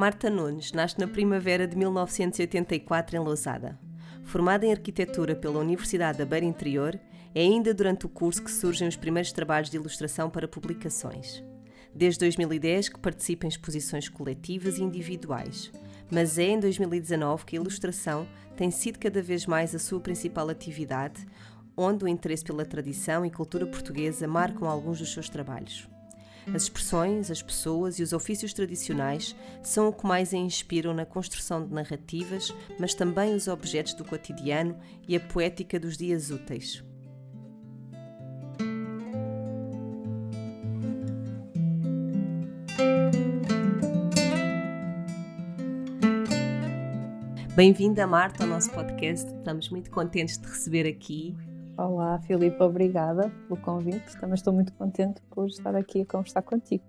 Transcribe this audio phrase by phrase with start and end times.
[0.00, 3.78] Marta Nunes nasce na primavera de 1984 em Lousada.
[4.22, 6.98] Formada em arquitetura pela Universidade da Beira Interior,
[7.34, 11.44] é ainda durante o curso que surgem os primeiros trabalhos de ilustração para publicações.
[11.94, 15.70] Desde 2010 que participa em exposições coletivas e individuais,
[16.10, 18.26] mas é em 2019 que a ilustração
[18.56, 21.26] tem sido cada vez mais a sua principal atividade,
[21.76, 25.89] onde o interesse pela tradição e cultura portuguesa marcam alguns dos seus trabalhos.
[26.52, 31.06] As expressões, as pessoas e os ofícios tradicionais são o que mais a inspiram na
[31.06, 36.82] construção de narrativas, mas também os objetos do cotidiano e a poética dos dias úteis.
[47.54, 49.26] Bem-vinda, Marta, ao nosso podcast.
[49.26, 51.36] Estamos muito contentes de receber aqui
[51.80, 54.14] Olá, Filipe, obrigada pelo convite.
[54.20, 56.84] Também estou muito contente por estar aqui a conversar contigo.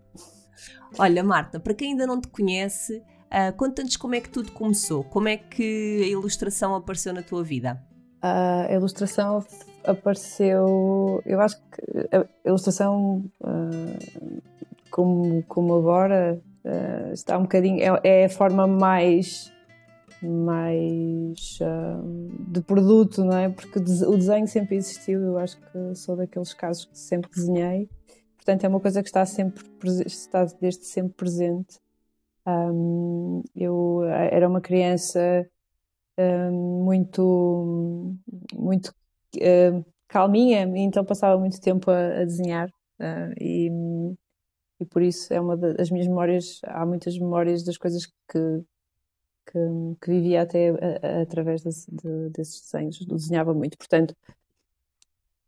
[1.00, 5.06] Olha, Marta, para quem ainda não te conhece, uh, conta-nos como é que tudo começou.
[5.06, 7.82] Como é que a ilustração apareceu na tua vida?
[8.22, 9.46] Uh, a ilustração
[9.86, 11.24] apareceu.
[11.26, 14.42] Eu acho que a ilustração, uh,
[14.90, 16.38] como, como agora,
[17.14, 17.80] está um bocadinho.
[17.82, 19.54] É, é a forma mais
[20.22, 23.50] mais uh, de produto, não é?
[23.50, 27.90] Porque o desenho sempre existiu, eu acho que sou daqueles casos que sempre desenhei,
[28.36, 29.64] portanto é uma coisa que está sempre
[30.06, 31.80] está desde sempre presente.
[32.46, 35.48] Um, eu era uma criança
[36.18, 38.16] um, muito
[38.54, 38.94] muito
[39.38, 42.68] uh, calminha, então passava muito tempo a, a desenhar
[43.00, 43.70] uh, e,
[44.80, 48.64] e por isso é uma das minhas memórias, há muitas memórias das coisas que
[49.52, 49.60] que,
[50.02, 53.78] que vivia até a, a, através desse, de, desses desenhos, desenhava muito.
[53.78, 54.16] Portanto,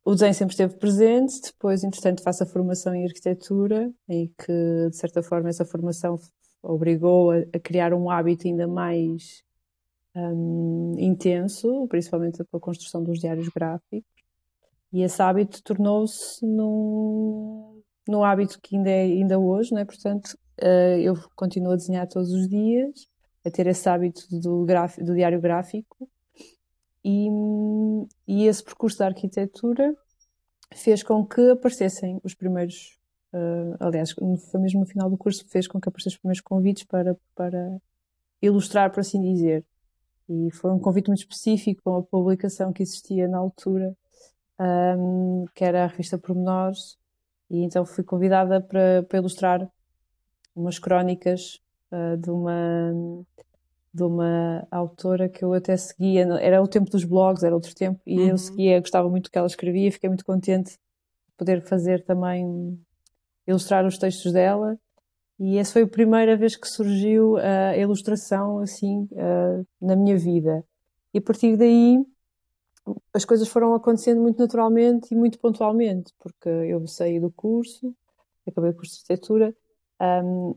[0.05, 4.97] o desenho sempre esteve presente, depois, entretanto, faço a formação em arquitetura, em que, de
[4.97, 6.19] certa forma, essa formação
[6.61, 9.43] obrigou a, a criar um hábito ainda mais
[10.15, 14.03] um, intenso, principalmente com a construção dos diários gráficos,
[14.91, 17.81] e esse hábito tornou-se num,
[18.23, 19.85] hábito que ainda é ainda hoje, não é?
[19.85, 23.07] portanto, uh, eu continuo a desenhar todos os dias,
[23.45, 26.09] a ter esse hábito do, do diário gráfico
[27.03, 27.27] e,
[28.25, 29.93] e, esse percurso da arquitetura
[30.73, 32.97] fez com que aparecessem os primeiros,
[33.33, 36.85] uh, aliás, foi mesmo no final do curso, fez com que aparecessem os primeiros convites
[36.85, 37.77] para, para
[38.41, 39.65] ilustrar, por assim dizer.
[40.29, 43.95] E foi um convite muito específico, uma publicação que existia na altura,
[44.97, 46.97] um, que era a revista Pormenores,
[47.49, 49.69] e então fui convidada para, para ilustrar
[50.55, 51.61] umas crónicas
[51.93, 52.91] uh, de uma
[53.93, 58.01] de uma autora que eu até seguia, era o tempo dos blogs, era outro tempo,
[58.07, 58.29] e uhum.
[58.29, 60.79] eu seguia, gostava muito do que ela escrevia, fiquei muito contente de
[61.37, 62.83] poder fazer também,
[63.45, 64.79] ilustrar os textos dela,
[65.39, 70.65] e essa foi a primeira vez que surgiu a ilustração, assim, uh, na minha vida.
[71.13, 72.03] E a partir daí,
[73.13, 77.93] as coisas foram acontecendo muito naturalmente e muito pontualmente, porque eu saí do curso,
[78.47, 79.55] acabei o curso de arquitetura,
[80.01, 80.55] um,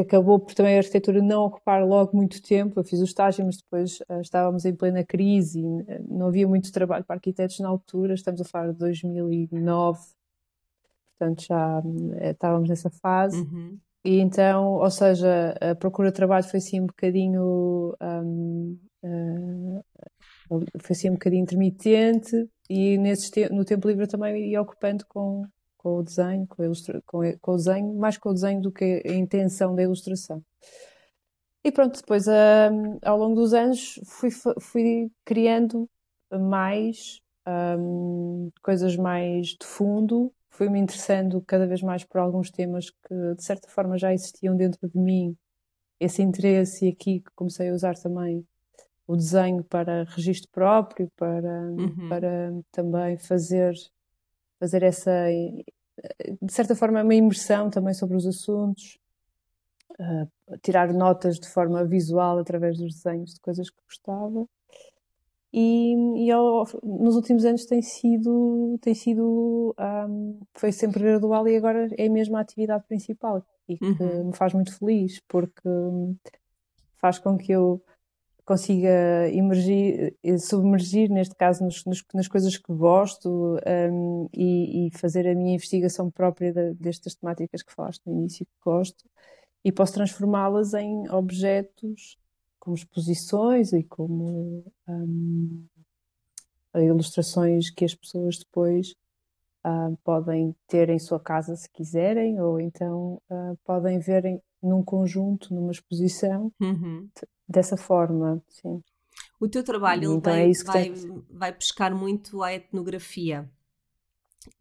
[0.00, 2.78] acabou por também a arquitetura não ocupar logo muito tempo.
[2.78, 6.46] Eu fiz o estágio, mas depois uh, estávamos em plena crise e ah, não havia
[6.46, 8.14] muito trabalho para arquitetos na altura.
[8.14, 10.00] Estamos a falar de 2009,
[11.18, 13.40] portanto já uh, estávamos nessa fase.
[13.40, 13.78] Uhum.
[14.04, 17.94] E então, ou seja, a procura de trabalho foi assim um bocadinho.
[18.02, 19.84] Um, uh,
[20.80, 25.44] foi assim um bocadinho intermitente e nesse no tempo livre também ia ocupando com
[25.82, 27.02] com o desenho, com, ilustra...
[27.06, 30.42] com, com, o desenho, mais com o desenho do que a intenção da ilustração.
[31.64, 35.88] E pronto, depois um, ao longo dos anos fui, fui criando
[36.30, 37.20] mais
[37.78, 43.42] um, coisas mais de fundo, fui-me interessando cada vez mais por alguns temas que de
[43.42, 45.34] certa forma já existiam dentro de mim,
[45.98, 48.46] esse interesse, e aqui comecei a usar também
[49.06, 52.08] o desenho para registro próprio, para, uhum.
[52.08, 53.74] para também fazer
[54.60, 55.26] fazer essa,
[56.40, 58.98] de certa forma, uma imersão também sobre os assuntos,
[59.98, 64.46] uh, tirar notas de forma visual através dos desenhos de coisas que gostava.
[65.52, 65.94] E,
[66.26, 69.74] e ao, nos últimos anos tem sido, tem sido
[70.08, 74.26] um, foi sempre gradual e agora é mesmo a atividade principal e que uhum.
[74.26, 75.68] me faz muito feliz porque
[77.00, 77.82] faz com que eu
[78.44, 83.56] consiga emergir, eh, submergir, neste caso, nos, nos, nas coisas que gosto
[83.90, 88.46] um, e, e, fazer a minha investigação própria de, destas temáticas que falaste no início,
[88.46, 89.04] que gosto,
[89.64, 92.16] e posso transformá-las em objetos
[92.58, 95.66] como exposições e como um,
[96.76, 98.94] ilustrações que as pessoas depois
[99.66, 104.82] uh, podem ter em sua casa se quiserem, ou então uh, podem ver em, num
[104.82, 107.08] conjunto, numa exposição, uhum.
[107.50, 108.82] Dessa forma, sim.
[109.40, 110.94] O teu trabalho então vai, é vai,
[111.30, 113.50] vai pescar muito a etnografia.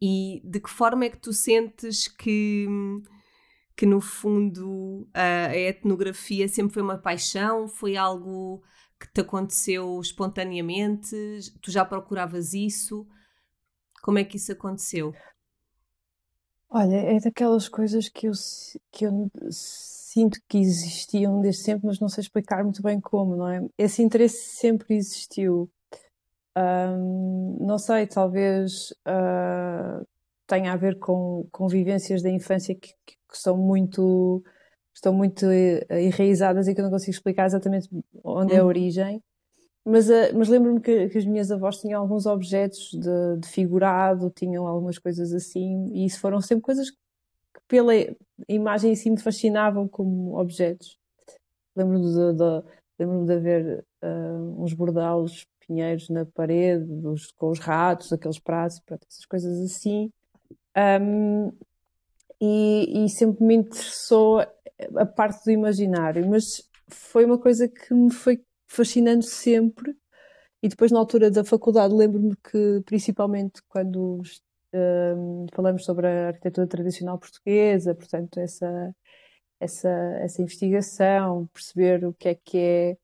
[0.01, 2.67] E de que forma é que tu sentes que,
[3.75, 7.67] que no fundo, a, a etnografia sempre foi uma paixão?
[7.67, 8.63] Foi algo
[8.99, 11.15] que te aconteceu espontaneamente?
[11.61, 13.05] Tu já procuravas isso?
[14.01, 15.13] Como é que isso aconteceu?
[16.69, 18.31] Olha, é daquelas coisas que eu,
[18.91, 19.29] que eu
[20.11, 23.65] sinto que existiam desde sempre, mas não sei explicar muito bem como, não é?
[23.77, 25.69] Esse interesse sempre existiu.
[26.57, 30.05] Um, não sei, talvez uh,
[30.47, 34.43] tenha a ver com, com vivências da infância que, que, que são muito
[34.93, 35.45] estão muito
[35.89, 37.87] enraizadas e que eu não consigo explicar exatamente
[38.21, 38.67] onde é a uhum.
[38.67, 39.23] origem,
[39.85, 44.29] mas, uh, mas lembro-me que, que, as minhas avós tinham alguns objetos de, de, figurado,
[44.29, 46.97] tinham algumas coisas assim, e isso foram sempre coisas que,
[47.69, 47.93] pela
[48.49, 50.97] imagem em si me fascinavam como objetos.
[51.75, 52.63] Lembro-me de, de,
[52.99, 58.79] lembro de haver uh, uns bordalos pinheiros na parede, dos, com os ratos, aqueles pratos,
[58.81, 60.11] pronto, essas coisas assim.
[60.75, 61.53] Um,
[62.41, 64.39] e, e sempre me interessou
[64.95, 69.95] a parte do imaginário, mas foi uma coisa que me foi fascinando sempre.
[70.61, 74.21] E depois, na altura da faculdade, lembro-me que, principalmente quando
[74.73, 78.95] um, falamos sobre a arquitetura tradicional portuguesa, portanto, essa,
[79.59, 79.89] essa,
[80.21, 82.97] essa investigação, perceber o que é que é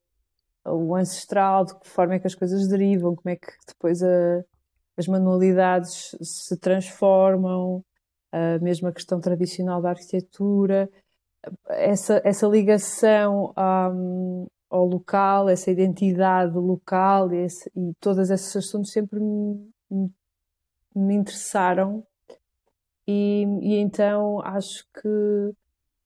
[0.71, 4.43] o ancestral, de que forma é que as coisas derivam, como é que depois a,
[4.97, 7.83] as manualidades se transformam,
[8.31, 10.89] a mesma questão tradicional da arquitetura,
[11.69, 13.53] essa, essa ligação
[14.69, 20.11] ao local, essa identidade local esse, e todos esses assuntos sempre me, me
[20.95, 22.05] interessaram.
[23.07, 25.53] E, e, então acho que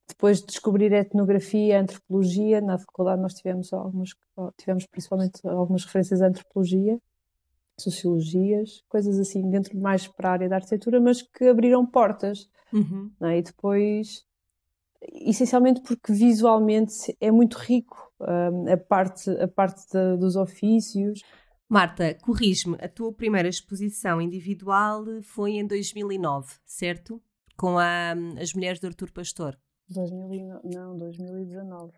[0.07, 4.09] depois de descobrir a etnografia, a antropologia, na faculdade nós tivemos algumas,
[4.57, 6.99] tivemos principalmente algumas referências à antropologia,
[7.77, 12.49] sociologias, coisas assim, dentro mais para a área da arquitetura, mas que abriram portas.
[12.73, 13.11] Uhum.
[13.21, 13.37] É?
[13.37, 14.25] E depois
[15.01, 21.21] essencialmente porque visualmente é muito rico um, a parte, a parte de, dos ofícios.
[21.69, 27.21] Marta, corrige-me, a tua primeira exposição individual foi em 2009, certo?
[27.55, 29.55] Com a, as mulheres do Artur Pastor.
[29.87, 31.93] 2009, não, 2019.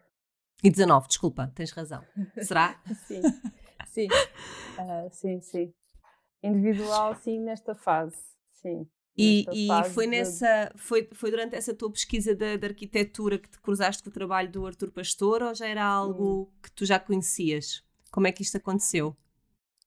[0.62, 2.04] E 19, desculpa, tens razão.
[2.44, 2.82] Será?
[3.08, 3.22] sim,
[3.88, 5.74] sim, uh, sim, sim.
[6.44, 8.18] Individual, sim, nesta fase,
[8.52, 8.86] sim.
[9.18, 14.04] E, e foi nessa foi, foi durante essa tua pesquisa da, arquitetura que te cruzaste
[14.04, 16.60] com o trabalho do Arthur Pastor ou já era algo hum.
[16.62, 17.84] que tu já conhecias?
[18.12, 19.16] Como é que isto aconteceu?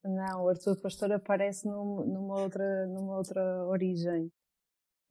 [0.05, 4.31] Não, o Arthur Pastor aparece num, numa, outra, numa outra origem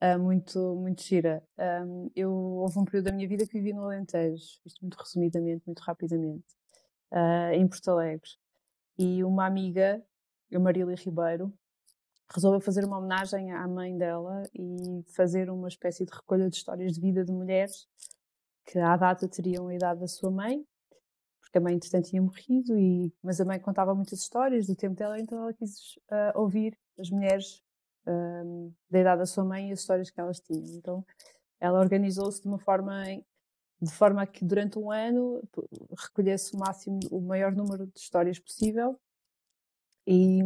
[0.03, 1.43] uh, muito, muito gira.
[1.57, 5.63] Um, eu, houve um período da minha vida que vivi no Alentejo, isto muito resumidamente,
[5.65, 6.45] muito rapidamente,
[7.11, 8.29] uh, em Porto Alegre.
[8.97, 9.99] E uma amiga,
[10.53, 11.51] a Marília Ribeiro,
[12.31, 16.93] resolveu fazer uma homenagem à mãe dela e fazer uma espécie de recolha de histórias
[16.93, 17.87] de vida de mulheres
[18.65, 20.65] que à data teriam a idade da sua mãe,
[21.53, 24.95] porque a mãe entretanto tinha morrido, e, mas a mãe contava muitas histórias do tempo
[24.95, 27.61] dela, então ela quis uh, ouvir as mulheres
[28.07, 30.75] uh, da idade da sua mãe e as histórias que elas tinham.
[30.75, 31.05] Então
[31.59, 33.03] ela organizou-se de uma forma
[33.79, 35.43] de forma a que durante um ano
[35.97, 38.97] recolhesse o máximo, o maior número de histórias possível
[40.07, 40.39] e,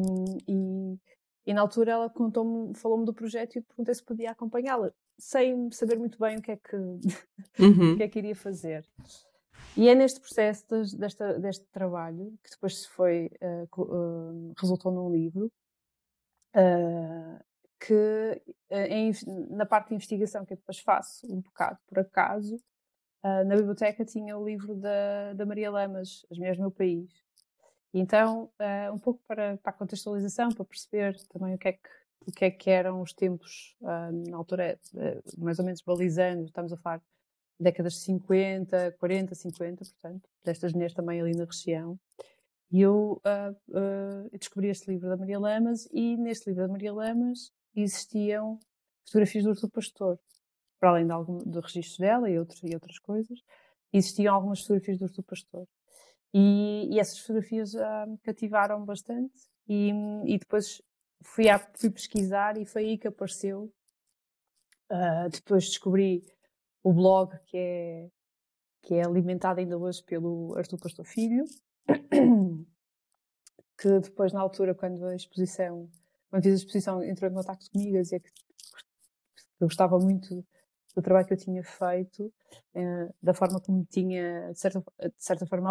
[0.47, 0.97] e
[1.45, 5.97] e na altura ela contou-me, falou-me do projeto e perguntei se podia acompanhá-la, sem saber
[5.97, 6.75] muito bem o que é que,
[7.57, 7.93] uhum.
[7.93, 8.85] o que, é que iria fazer.
[9.77, 14.91] E é neste processo de, desta, deste trabalho, que depois se foi, uh, uh, resultou
[14.91, 15.51] num livro,
[16.55, 17.45] uh,
[17.79, 19.11] que em,
[19.51, 22.59] na parte de investigação que eu depois faço, um bocado por acaso,
[23.23, 27.11] na biblioteca tinha o livro da, da Maria Lamas, As Mulheres do Meu País,
[27.93, 28.49] então,
[28.93, 31.89] um pouco para, para a contextualização, para perceber também o que é que,
[32.25, 34.79] o que, é que eram os tempos, na altura,
[35.37, 37.01] mais ou menos balizando, estamos a falar
[37.59, 41.99] décadas de 50, 40, 50, portanto, destas mulheres também ali na região.
[42.71, 43.21] E eu
[44.33, 48.59] descobri este livro da Maria Lamas e neste livro da Maria Lamas existiam
[49.05, 50.19] fotografias do Artur Pastor,
[50.79, 53.39] para além de, algum, de registros dela e, outros, e outras coisas,
[53.91, 55.67] existiam algumas fotografias do Artur Pastor.
[56.33, 59.33] E, e essas fotografias uh, me cativaram bastante.
[59.67, 59.91] E,
[60.25, 60.81] e depois
[61.23, 63.71] fui, a, fui pesquisar e foi aí que apareceu.
[64.91, 66.23] Uh, depois descobri
[66.87, 68.09] o blog que é,
[68.81, 71.43] que é alimentado ainda hoje pelo Artur Pastor Filho,
[73.77, 75.89] que depois, na altura, quando a exposição,
[76.29, 78.29] quando fiz a exposição, entrou em contato comigo a dizer que
[79.59, 80.45] eu gostava muito
[80.95, 82.33] do trabalho que eu tinha feito,
[82.73, 85.69] eh, da forma como tinha, de certa, de certa forma,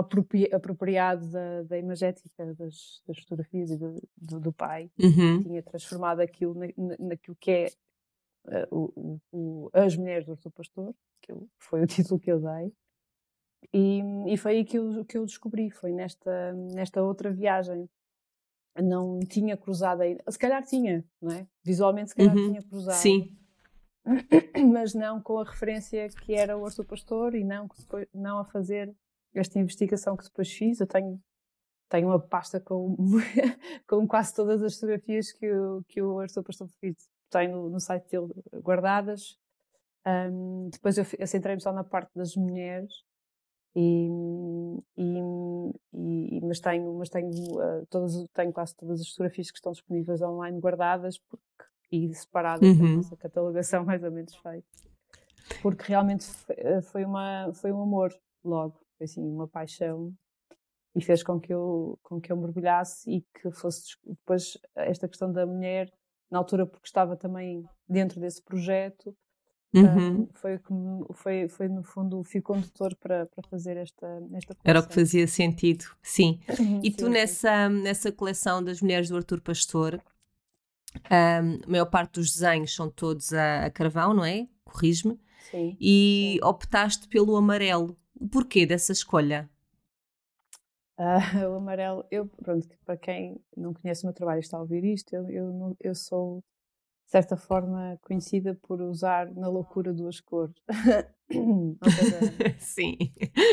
[0.52, 5.42] apropriado da, da imagética das, das fotografias e do, do, do pai, uhum.
[5.42, 6.66] tinha transformado aquilo na,
[6.98, 7.70] naquilo que é
[8.70, 12.72] o, o, As Mulheres do Arthur Pastor, que eu, foi o título que eu dei.
[13.72, 14.00] E,
[14.32, 17.88] e foi aí que eu, que eu descobri, foi nesta, nesta outra viagem.
[18.82, 21.46] Não tinha cruzado ainda, se calhar tinha, não é?
[21.64, 22.48] Visualmente, se calhar uhum.
[22.48, 22.96] tinha cruzado.
[22.96, 23.34] Sim
[24.72, 28.44] mas não com a referência que era o Arthur Pastor e não, depois, não a
[28.44, 28.94] fazer
[29.34, 30.80] esta investigação que depois fiz.
[30.80, 31.20] Eu tenho,
[31.88, 32.96] tenho uma pasta com,
[33.86, 36.96] com quase todas as fotografias que, o, que o Arthur Pastor fez.
[37.30, 39.38] Tenho no, no site dele guardadas.
[40.06, 42.92] Um, depois eu, eu centrei-me só na parte das mulheres.
[43.74, 44.08] E,
[44.96, 45.18] e,
[45.92, 50.22] e, mas tenho, mas tenho, uh, todas, tenho quase todas as fotografias que estão disponíveis
[50.22, 51.44] online guardadas porque
[51.90, 53.00] e separada uhum.
[53.00, 54.66] essa catalogação mais ou menos feita.
[55.62, 58.12] Porque realmente eh, foi, uma, foi um amor
[58.44, 60.12] logo, foi assim, uma paixão
[60.94, 65.30] e fez com que eu com que eu mergulhasse e que fosse depois esta questão
[65.30, 65.92] da mulher
[66.30, 69.14] na altura porque estava também dentro desse projeto
[69.74, 70.22] uhum.
[70.22, 70.60] um, foi
[71.14, 74.62] foi foi no fundo o fio condutor para, para fazer esta esta coleção.
[74.64, 77.82] era o que fazia sentido sim uhum, e tu sim, nessa sim.
[77.82, 80.02] nessa coleção das mulheres do Arthur Pastor
[81.10, 84.46] um, a maior parte dos desenhos são todos a, a carvão, não é?
[84.64, 85.18] Corrige-me.
[85.50, 85.76] Sim.
[85.80, 86.46] E sim.
[86.46, 87.96] optaste pelo amarelo.
[88.18, 89.48] O porquê dessa escolha?
[90.98, 94.60] Uh, o amarelo, eu, pronto, para quem não conhece o meu trabalho e está a
[94.60, 96.42] ouvir isto, eu, eu, eu sou,
[97.04, 100.54] de certa forma, conhecida por usar na loucura duas cores.
[102.58, 102.96] Sim.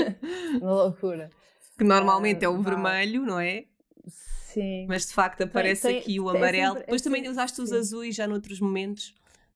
[0.62, 1.30] na loucura.
[1.78, 3.66] Que normalmente uh, é o vermelho, não é?
[4.08, 4.86] Sim.
[4.88, 6.58] Mas de facto aparece tem, aqui o amarelo.
[6.58, 7.76] É sempre, depois é também usaste os sim.
[7.76, 9.16] azuis já noutros momentos,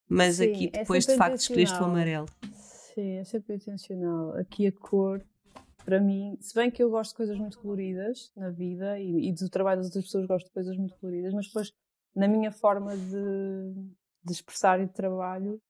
[0.10, 2.28] mas sim, aqui é depois é de facto escolheste o amarelo.
[2.54, 4.36] Sim, é sempre intencional.
[4.36, 5.24] Aqui a cor,
[5.88, 9.32] para mim, se bem que eu gosto de coisas muito coloridas na vida e, e
[9.32, 11.72] do trabalho das outras pessoas gosto de coisas muito coloridas, mas depois
[12.14, 13.74] na minha forma de,
[14.22, 15.62] de expressar e de trabalho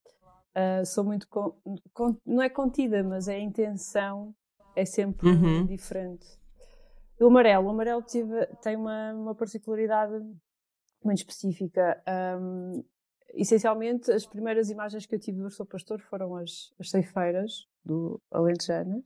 [0.56, 1.56] uh, sou muito con,
[1.92, 4.34] con, não é contida, mas é a intenção
[4.74, 5.64] é sempre uhum.
[5.66, 6.26] diferente.
[7.20, 10.18] O amarelo, o amarelo tive, tem uma, uma particularidade
[11.04, 12.02] muito específica.
[12.40, 12.82] Um,
[13.34, 18.20] essencialmente, as primeiras imagens que eu tive do Urso Pastor foram as, as ceifeiras do
[18.32, 19.04] Alentejano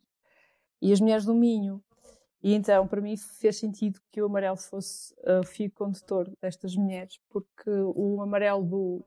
[0.82, 1.82] e as mulheres do Minho.
[2.42, 7.20] E então, para mim, fez sentido que o amarelo fosse o fio condutor destas mulheres,
[7.30, 9.04] porque o amarelo do,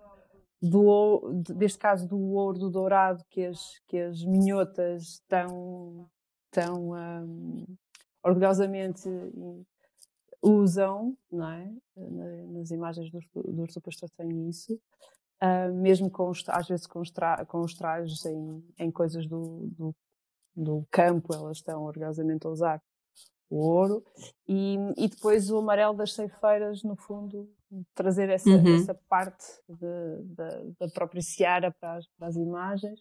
[0.62, 6.10] do deste caso do ouro, do dourado, que as, que as minhotas tão,
[6.50, 7.66] tão um,
[8.24, 9.10] orgulhosamente
[10.42, 11.74] usam, não é?
[12.54, 14.80] Nas imagens do, do Urso Pastor tem isso,
[15.44, 19.28] uh, mesmo com os, às vezes com os, tra com os trajes em, em coisas
[19.28, 19.96] do, do,
[20.56, 22.82] do, campo, elas estão orgulhosamente a usar
[23.50, 24.04] o ouro,
[24.48, 27.48] e, e depois o amarelo das ceifeiras, no fundo,
[27.94, 28.76] trazer essa, uhum.
[28.76, 33.00] essa parte de, de, da própria seara para as, para as imagens.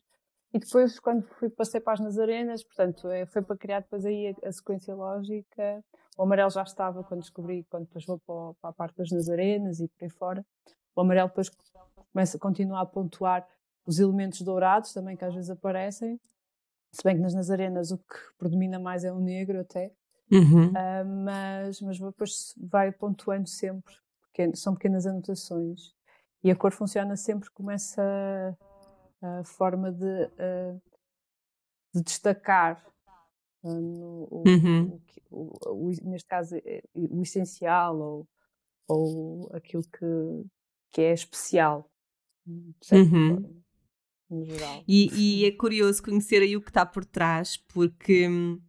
[0.52, 4.28] E depois, quando fui, passei para as Nazarenas, portanto, é, foi para criar depois aí
[4.28, 5.84] a, a, sequência lógica.
[6.16, 9.80] O amarelo já estava quando descobri, quando depois vou para, para, a parte das Nazarenas
[9.80, 10.46] e por aí fora.
[10.94, 11.50] O amarelo depois
[12.12, 13.44] começa, continua a pontuar
[13.84, 16.20] os elementos dourados também que às vezes aparecem.
[16.94, 19.92] Se bem que nas Nazarenas o que predomina mais é o negro até.
[20.30, 20.68] Uhum.
[20.68, 25.92] Uh, mas, mas depois vai pontuando sempre, porque são pequenas anotações.
[26.42, 28.56] E a cor funciona sempre como essa
[29.20, 30.80] a forma de, uh,
[31.92, 32.86] de destacar
[33.64, 35.00] uh, no, o, uhum.
[35.30, 38.28] o, o, neste caso é, o essencial ou,
[38.86, 40.46] ou aquilo que,
[40.92, 41.90] que é especial
[42.46, 43.63] uhum.
[44.30, 44.82] No geral.
[44.86, 48.60] E, e, é curioso conhecer aí o que está por trás porque hum,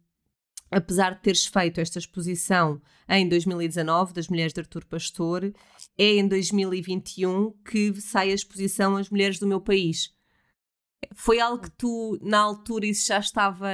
[0.70, 5.52] apesar de teres feito esta exposição em 2019 das mulheres de Artur Pastor,
[5.96, 10.14] é em 2021 que sai a exposição As Mulheres do Meu País.
[11.14, 13.68] Foi algo que tu, na altura, isso já estava.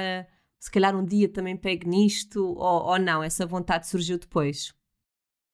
[0.59, 3.23] Se calhar um dia também pegue nisto, ou, ou não?
[3.23, 4.73] Essa vontade surgiu depois?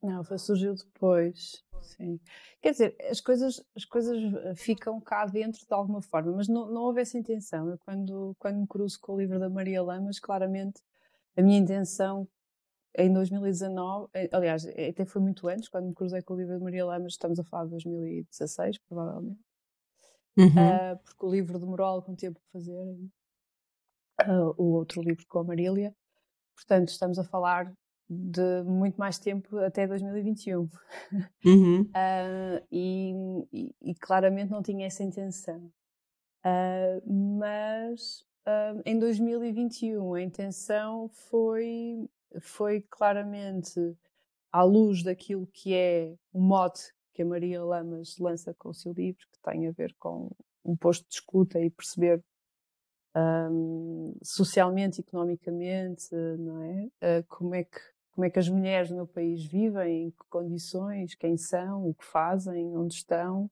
[0.01, 2.20] Não, foi, surgiu depois, sim.
[2.62, 6.72] Quer dizer, as coisas, as coisas eh, ficam cá dentro de alguma forma, mas não,
[6.72, 7.70] não houve essa intenção.
[7.70, 10.82] Eu, quando, quando me cruzo com o livro da Maria Lamas, claramente
[11.36, 12.27] a minha intenção
[12.96, 16.63] em 2019, eh, aliás, até foi muito antes, quando me cruzei com o livro de
[16.63, 19.39] Maria Lamas, estamos a falar de 2016, provavelmente.
[20.38, 20.48] Uhum.
[20.48, 22.98] Uh, porque o livro demorou algum tempo a fazer,
[24.27, 25.94] uh, o outro livro com a Marília.
[26.56, 27.72] Portanto, estamos a falar
[28.10, 30.68] de muito mais tempo até 2021.
[31.46, 31.82] Uhum.
[31.82, 33.13] uh, e,
[33.54, 35.72] e, e, claramente não tinha essa intenção.
[36.44, 42.10] Uh, mas uh, em 2021 a intenção foi,
[42.42, 43.80] foi claramente
[44.51, 48.94] à luz daquilo que é o mote que a Maria Lamas lança com o seu
[48.94, 50.32] livro, que tem a ver com
[50.66, 52.24] um posto de escuta e perceber
[53.16, 57.20] um, socialmente, economicamente, não é?
[57.20, 57.80] Uh, como é que
[58.20, 62.04] como é que as mulheres no país vivem, em que condições, quem são, o que
[62.04, 63.50] fazem, onde estão,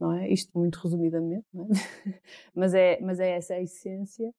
[0.00, 0.28] não é?
[0.28, 1.60] Isto muito resumidamente, é?
[2.52, 4.34] mas, é, mas é essa a essência.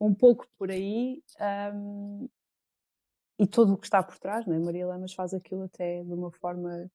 [0.00, 1.22] Um pouco por aí,
[1.72, 2.28] um,
[3.38, 4.58] e todo o que está por trás, não é?
[4.58, 6.90] Maria Lamas faz aquilo até de uma forma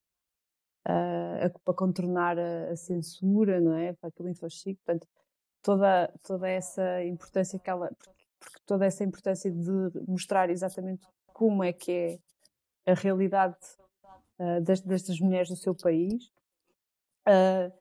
[0.86, 3.94] uh, para contornar a, a, censura, não é?
[3.94, 5.08] Para aquilo infascisto, portanto,
[5.62, 9.72] toda, toda essa importância que ela, porque toda essa importância de
[10.06, 11.92] mostrar exatamente como é que
[12.86, 13.58] é a realidade
[14.40, 16.32] uh, destas mulheres do seu país.
[17.28, 17.72] Uh,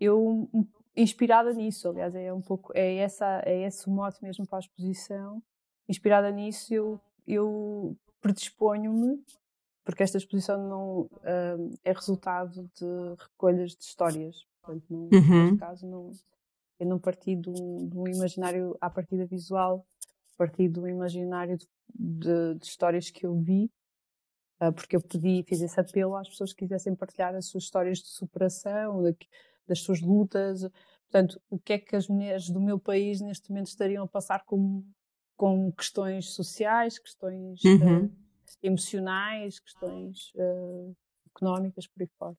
[0.00, 0.48] eu,
[0.96, 4.60] inspirada nisso, aliás, é um pouco, é, essa, é esse o mote mesmo para a
[4.60, 5.42] exposição.
[5.88, 9.22] Inspirada nisso, eu, eu predisponho-me,
[9.84, 14.46] porque esta exposição não uh, é resultado de recolhas de histórias.
[14.60, 15.44] Portanto, não, uhum.
[15.44, 16.12] neste caso, não,
[16.78, 19.84] eu não parti de um, de um imaginário à partida visual,
[20.36, 23.70] parti de um imaginário de de, de histórias que eu vi,
[24.60, 27.98] uh, porque eu pedi, fiz esse apelo às pessoas que quisessem partilhar as suas histórias
[27.98, 29.16] de superação, de,
[29.66, 30.62] das suas lutas.
[31.02, 34.44] Portanto, o que é que as mulheres do meu país neste momento estariam a passar
[34.44, 34.84] com,
[35.36, 38.06] com questões sociais, questões uhum.
[38.06, 38.12] uh,
[38.62, 42.36] emocionais, questões uh, económicas, por aí fora.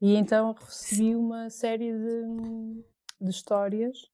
[0.00, 2.84] E então recebi uma série de,
[3.20, 4.10] de histórias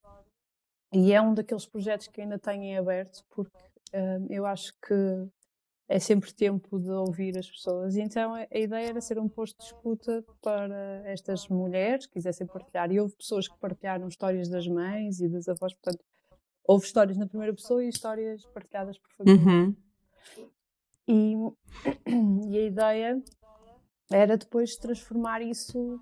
[0.93, 3.59] e é um daqueles projetos que ainda tenho em aberto porque
[4.29, 5.29] eu acho que
[5.91, 7.97] é sempre tempo de ouvir as pessoas.
[7.97, 12.47] E então a, ideia era ser um posto de escuta para estas mulheres que quisessem
[12.47, 12.93] partilhar.
[12.93, 16.05] E houve pessoas que partilharam histórias das mães e das avós, portanto,
[16.65, 19.45] houve histórias na primeira pessoa e histórias partilhadas por família.
[19.45, 19.77] Uhum.
[21.09, 21.35] E,
[22.47, 23.23] e, a ideia
[24.13, 26.01] era depois transformar isso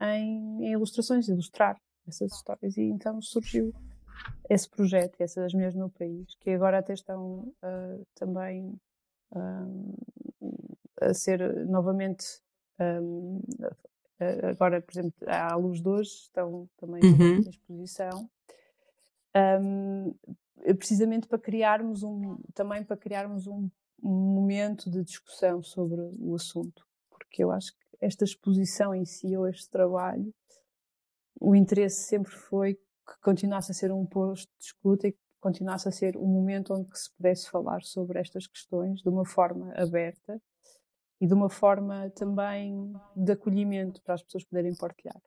[0.00, 1.76] em, em ilustrações, ilustrar
[2.06, 2.76] essas histórias.
[2.76, 3.74] E então surgiu
[4.48, 8.78] esse projeto, essas mulheres no meu país, que agora até estão uh, também
[9.32, 9.94] uh,
[11.00, 12.40] a ser novamente
[12.80, 13.40] um,
[14.50, 17.36] agora, por exemplo, à luz de hoje, estão também uhum.
[17.36, 18.28] em exposição.
[19.36, 20.14] Um,
[20.74, 23.70] precisamente para criarmos um também para criarmos um
[24.02, 29.46] momento de discussão sobre o assunto, porque eu acho que esta exposição em si ou
[29.46, 30.32] este trabalho,
[31.40, 35.88] o interesse sempre foi que continuasse a ser um posto de escuta e que continuasse
[35.88, 40.40] a ser um momento onde se pudesse falar sobre estas questões de uma forma aberta
[41.20, 45.20] e de uma forma também de acolhimento para as pessoas poderem partilhar.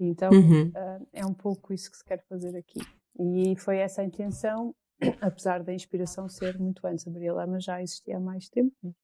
[0.00, 0.68] Então uhum.
[0.68, 2.80] uh, é um pouco isso que se quer fazer aqui.
[3.18, 4.74] E foi essa a intenção,
[5.20, 7.06] apesar da inspiração ser muito antes.
[7.06, 8.94] A Maria Lama já existia há mais tempo.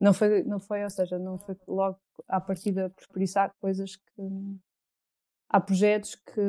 [0.00, 3.96] Não foi, não foi, ou seja, não foi logo à partida por isso há coisas
[3.96, 4.22] que
[5.48, 6.42] há projetos que,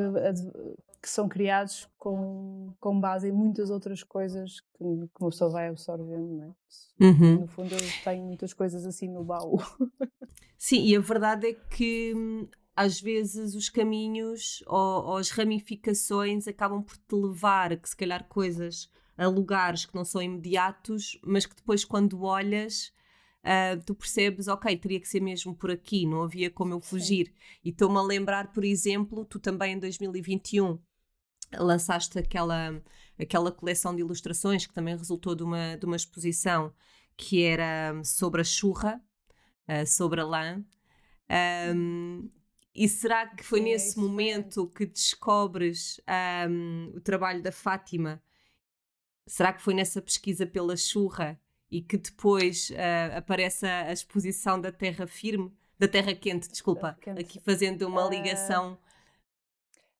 [1.01, 5.67] que são criados com, com base em muitas outras coisas que, que uma pessoa vai
[5.67, 7.05] absorvendo, não é?
[7.05, 7.41] Uhum.
[7.41, 9.59] No fundo, eu tenho muitas coisas assim no baú.
[10.57, 16.47] Sim, e a verdade é que hum, às vezes os caminhos ou, ou, as ramificações
[16.47, 21.19] acabam por te levar a que se calhar coisas a lugares que não são imediatos,
[21.23, 22.91] mas que depois quando olhas
[23.45, 27.27] uh, tu percebes, ok, teria que ser mesmo por aqui, não havia como eu fugir.
[27.27, 27.33] Sim.
[27.65, 30.79] E estou-me a lembrar, por exemplo, tu também em 2021
[31.53, 32.81] lançaste aquela,
[33.19, 36.73] aquela coleção de ilustrações que também resultou de uma, de uma exposição
[37.15, 39.01] que era sobre a churra,
[39.69, 40.65] uh, sobre a lã.
[41.73, 42.29] Um,
[42.73, 46.01] e será que foi Sim, nesse é momento que descobres
[46.49, 48.21] um, o trabalho da Fátima?
[49.25, 51.39] Será que foi nessa pesquisa pela churra
[51.75, 56.97] e que depois uh, aparece a, a, exposição da terra firme, da terra quente, desculpa,
[57.01, 57.19] quente.
[57.19, 58.75] aqui fazendo uma ah, ligação.
[58.75, 58.77] Uh,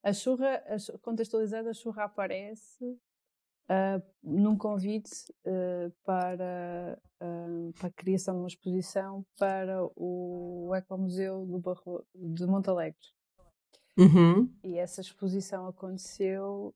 [0.04, 5.12] a churra, a, contextualizada, a churra aparece uh, num convite
[6.06, 6.98] para,
[7.78, 12.98] para a criação de uma exposição para o Ecomuseu do Barro, de Montalegre.
[13.98, 14.54] Uhum.
[14.62, 16.76] E essa exposição aconteceu,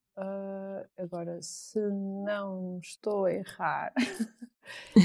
[0.97, 3.93] agora, se não estou a errar,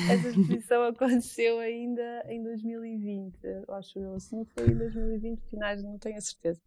[0.09, 3.37] essa exposição aconteceu ainda em 2020,
[3.68, 4.20] acho eu.
[4.20, 6.61] Se não foi em 2020, finais, não tenho a certeza.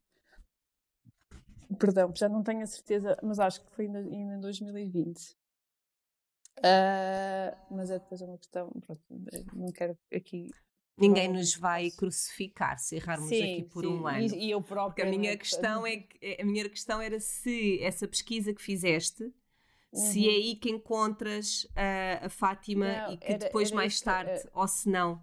[1.79, 5.37] Perdão, já não tenho a certeza, mas acho que foi ainda, em 2020.
[6.59, 9.01] Uh, mas é depois uma questão, pronto,
[9.53, 10.49] não quero aqui
[10.97, 13.89] Ninguém nos vai crucificar se errarmos sim, aqui por sim.
[13.89, 14.33] um ano.
[14.33, 14.95] E, e eu próprio.
[14.95, 19.23] Porque a minha questão é que, a minha questão era se essa pesquisa que fizeste,
[19.23, 19.31] uhum.
[19.91, 24.01] se é aí que encontras a, a Fátima não, e que era, depois era mais
[24.01, 24.49] tarde, era...
[24.53, 25.21] ou se não.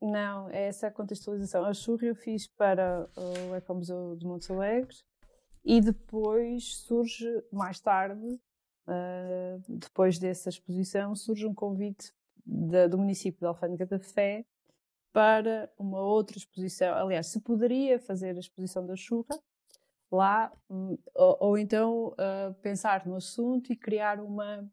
[0.00, 1.64] Não, é essa a contextualização.
[1.64, 5.04] A churra eu fiz para o Ecomuseu de Montes Alegres
[5.62, 12.12] e depois surge, mais tarde, uh, depois dessa exposição, surge um convite
[12.46, 14.46] de, do município de Alfândega da Fé
[15.16, 16.94] para uma outra exposição.
[16.94, 19.40] Aliás, se poderia fazer a exposição da churra
[20.12, 24.70] lá, hum, ou, ou então uh, pensar no assunto e criar uma,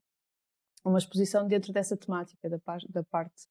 [0.84, 3.48] uma exposição dentro dessa temática da, da parte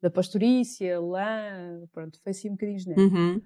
[0.00, 3.14] da pastorícia, lã, pronto, foi assim um bocadinho genérico.
[3.14, 3.42] Uhum.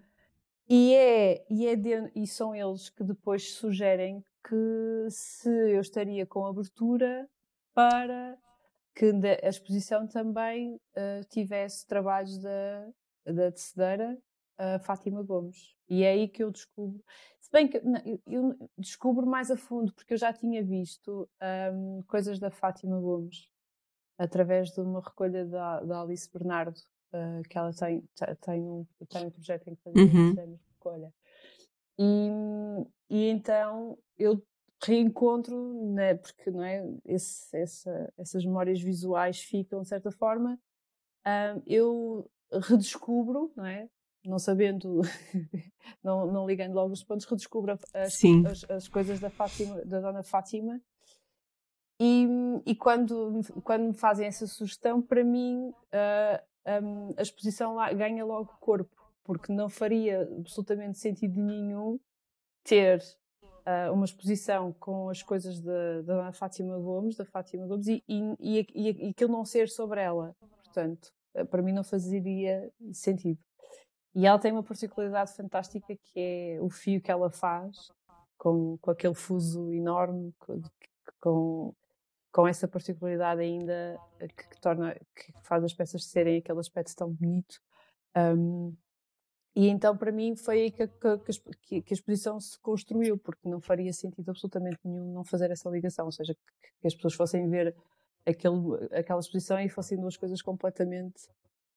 [0.69, 6.25] E, é, e, é de, e são eles que depois sugerem que se eu estaria
[6.25, 7.29] com abertura
[7.75, 8.39] para
[8.97, 9.13] que
[9.45, 12.89] a exposição também uh, tivesse trabalhos da,
[13.27, 14.19] da tecedeira
[14.59, 15.77] uh, Fátima Gomes.
[15.87, 17.05] E é aí que eu descubro.
[17.39, 21.29] Se bem que não, eu, descubro mais a fundo, porque eu já tinha visto
[21.75, 23.51] um, coisas da Fátima Gomes
[24.19, 26.81] através de uma recolha da, da Alice Bernardo,
[27.13, 28.03] uh, que ela tem,
[28.41, 30.59] tem, um, tem um projeto em que faz uhum.
[30.71, 31.13] recolha.
[31.99, 32.31] E,
[33.11, 34.43] e então eu
[34.85, 40.59] reencontro, né, porque não é, Esse, essa, essas memórias visuais ficam de certa forma,
[41.67, 43.89] eu redescubro, não é?
[44.25, 45.03] Não sabendo,
[46.03, 50.23] não, não ligando logo os pontos, redescubro as, as, as, coisas da, Fátima, da Dona
[50.23, 50.81] Fátima.
[52.01, 52.27] E,
[52.67, 58.25] e quando, quando me fazem essa sugestão, para mim uh, um, a exposição lá ganha
[58.25, 61.99] logo corpo, porque não faria absolutamente sentido nenhum
[62.65, 63.01] ter
[63.67, 68.37] uh, uma exposição com as coisas da, da Fátima Gomes, da Fátima Gomes, e, e,
[68.41, 70.35] e, e aquilo não ser sobre ela.
[70.65, 73.39] Portanto, ah, para mim não fazia sentido.
[74.15, 77.93] E ela tem uma particularidade fantástica que é o fio que ela faz,
[78.39, 80.35] com, com aquele fuso enorme,
[81.21, 81.75] com,
[82.33, 87.13] com, essa particularidade ainda que, que, torna, que faz as peças serem aquele aspecto tão
[87.13, 87.61] bonito.
[88.17, 88.75] Um,
[89.57, 93.59] e então, para mim, foi aí que, que, que, a exposição se construiu, porque não
[93.59, 96.41] faria sentido absolutamente nenhum não fazer essa ligação, ou seja, que,
[96.83, 97.75] que as pessoas fossem ver
[98.27, 98.55] aquele,
[98.93, 101.27] aquela exposição e fossem duas coisas completamente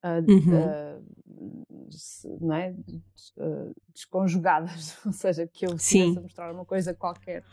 [0.04, 1.00] uh, uhum.
[1.00, 2.72] uh, não é?
[3.38, 7.46] Uh, desconjugadas, ou seja, que eu estivesse a mostrar uma coisa qualquer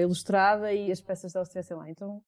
[0.00, 1.90] ilustrada e as peças delas estivessem lá.
[1.90, 2.22] Então,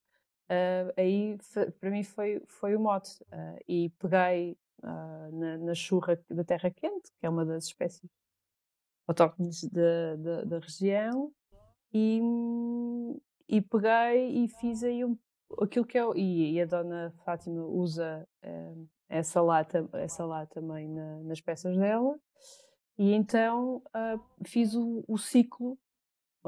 [0.97, 1.39] aí
[1.81, 3.25] para mim foi, foi o mote.
[3.69, 8.09] e peguei uh, na, na, churra da terra quente, que é uma das espécies
[9.07, 11.33] autóctones da, da, da região,
[11.93, 12.21] e,
[13.49, 15.17] e peguei e fiz aí um,
[15.61, 16.05] aquilo que é.
[16.17, 21.77] E, e a dona Fátima usa uh, essa, lá, essa lá também na, nas peças
[21.77, 22.19] dela,
[22.99, 25.79] e então uh, fiz o, o ciclo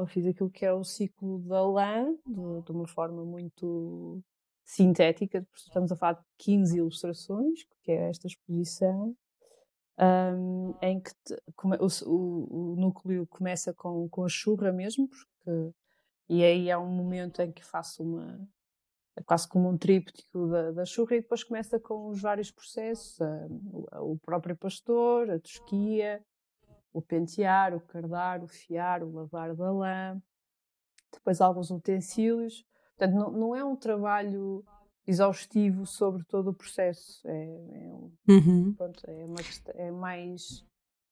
[0.04, 4.22] fiz aquilo que é o ciclo da lã, de, de, uma forma muito
[4.66, 9.16] sintética, estamos a falar de 15 ilustrações, que é esta exposição,
[9.98, 15.72] um, em que te, o, o, o, núcleo começa com, com a churra mesmo, porque,
[16.28, 18.46] e aí é um momento em que faço uma,
[19.14, 23.20] é quase como um tríptico da, da churra, e depois começa com os vários processos,
[23.72, 26.20] o, o próprio pastor, a tosquia,
[26.92, 30.20] o pentear, o cardar, o fiar, o lavar da lã,
[31.12, 32.64] depois alguns utensílios,
[32.96, 34.64] Portanto, não, não é um trabalho
[35.06, 37.20] exaustivo sobre todo o processo.
[37.26, 38.74] É, é, um, uhum.
[38.76, 39.40] pronto, é, uma,
[39.74, 40.64] é mais.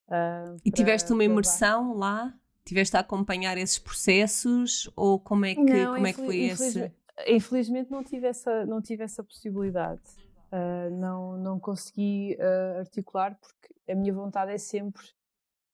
[0.08, 2.34] Uh, e tiveste uma imersão lá?
[2.64, 4.90] Tiveste a acompanhar esses processos?
[4.96, 6.92] Ou como é que, não, como é que foi esse?
[7.28, 10.02] Infelizmente não tive essa, não tive essa possibilidade.
[10.50, 15.02] Uh, não, não consegui uh, articular porque a minha vontade é sempre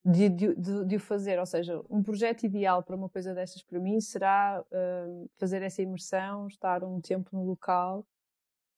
[0.05, 1.39] de, de, de, de, o fazer.
[1.39, 5.83] Ou seja, um projeto ideal para uma coisa destas para mim será uh, fazer essa
[5.83, 8.07] imersão, estar um tempo no local,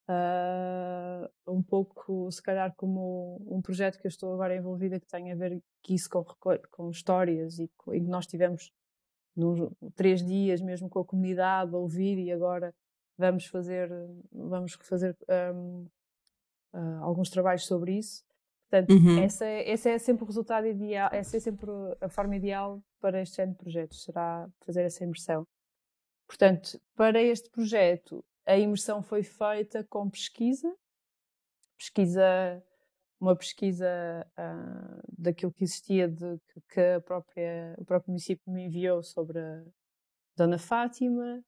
[0.09, 5.33] uh, um pouco, se calhar, como um projeto que eu estou agora envolvida que tem
[5.33, 6.25] a ver que isso com,
[6.71, 8.73] com histórias e que nós tivemos
[9.35, 12.75] nos três dias mesmo com a comunidade a ouvir e agora
[13.17, 13.91] vamos fazer
[14.31, 15.17] vamos fazer
[15.55, 15.91] um, uh,
[16.75, 18.23] ah, alguns trabalhos sobre isso
[18.73, 19.23] Portanto, uhum.
[19.23, 23.43] essa, esse é sempre o resultado ideal, essa é sempre a forma ideal para este
[23.43, 25.47] ano de projetos, será fazer essa imersão.
[26.27, 30.75] Portanto, para este projeto, a imersão foi feita com pesquisa,
[31.77, 32.65] pesquisa
[33.21, 33.87] uma pesquisa
[34.39, 39.63] uh, daquilo que existia de que a própria, o próprio município me enviou sobre a
[40.35, 41.45] Dona Fátima,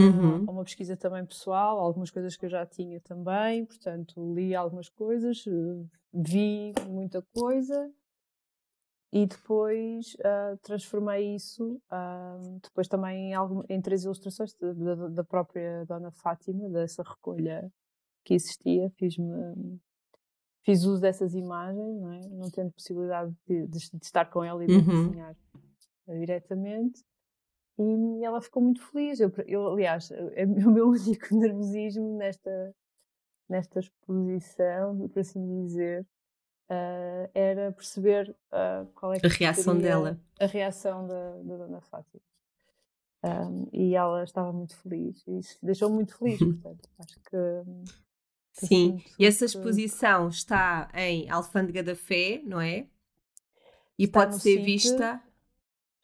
[0.00, 0.44] uhum.
[0.44, 5.44] uma pesquisa também pessoal, algumas coisas que eu já tinha também, portanto li algumas coisas,
[6.12, 7.90] vi muita coisa
[9.12, 11.80] e depois uh, transformei isso
[12.62, 17.70] depois também em, algum, em três ilustrações da, da própria Dona Fátima, dessa recolha
[18.24, 19.78] que existia, fiz-me
[20.64, 22.20] fiz uso dessas imagens, não, é?
[22.28, 25.08] não tendo possibilidade de, de, de, estar com ela e de uhum.
[25.08, 25.36] desenhar
[26.08, 27.04] diretamente.
[27.78, 29.20] E ela ficou muito feliz.
[29.20, 32.74] Eu, eu, aliás, é o meu único nervosismo nesta,
[33.48, 36.06] nesta exposição, por assim dizer,
[36.70, 40.18] uh, era perceber uh, qual é a reação dela.
[40.40, 42.22] A reação da, da Dona Fátima.
[43.24, 45.26] Um, e ela estava muito feliz.
[45.26, 47.36] E isso deixou muito feliz, portanto, acho que
[48.54, 52.86] Sim, e essa exposição está em Alfândega da Fé, não é?
[53.98, 55.20] E está pode ser vista.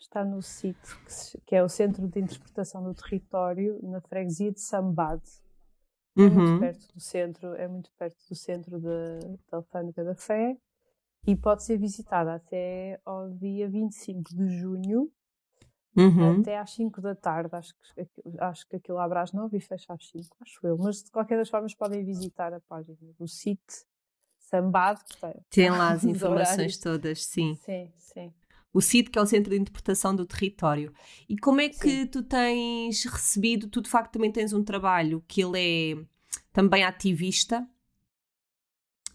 [0.00, 0.98] Está no sítio
[1.46, 5.30] que, é o Centro de Interpretação do Território, na freguesia de Sambade.
[6.16, 6.30] É uhum.
[6.30, 10.56] muito perto do centro, é muito perto do centro da Alfândega da Fé
[11.26, 15.12] e pode ser visitada até ao dia 25 de junho
[15.96, 16.40] Uhum.
[16.40, 17.54] até às 5 da tarde.
[17.54, 18.06] Acho que,
[18.38, 20.78] acho que aquilo abre às 9 e fecha às 5, acho eu.
[20.78, 23.84] Mas de qualquer das formas podem visitar a página do site
[24.38, 25.00] Sambado.
[25.50, 27.54] Tem lá as informações todas, sim.
[27.56, 28.32] Sim, sim.
[28.72, 30.92] O CIT, que é o Centro de Interpretação do Território.
[31.28, 32.06] E como é que sim.
[32.06, 33.68] tu tens recebido?
[33.68, 36.04] Tu, de facto, também tens um trabalho que ele é
[36.52, 37.66] também ativista,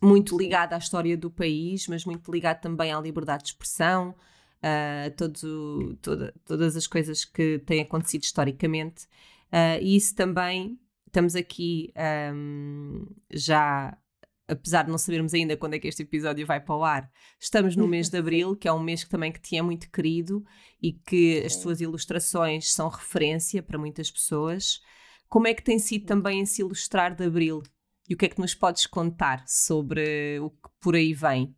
[0.02, 4.16] muito ligado à história do país, mas muito ligado também à liberdade de expressão,
[4.60, 9.06] uh, todo, toda, todas as coisas que têm acontecido historicamente.
[9.52, 11.94] Uh, e isso também, estamos aqui
[12.34, 13.98] um, já,
[14.48, 17.76] apesar de não sabermos ainda quando é que este episódio vai para o ar, estamos
[17.76, 20.44] no mês de Abril, que é um mês que também que tinha muito querido
[20.82, 24.82] e que as tuas ilustrações são referência para muitas pessoas.
[25.28, 27.64] Como é que tem sido também esse ilustrar de Abril?
[28.08, 31.56] E o que é que nos podes contar sobre o que por aí vem?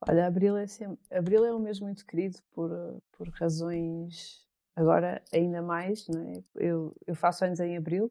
[0.00, 2.70] Olha, Abril é, sempre, Abril é um mês muito querido por,
[3.12, 6.42] por razões, agora ainda mais, não é?
[6.56, 8.10] eu, eu faço anos em Abril,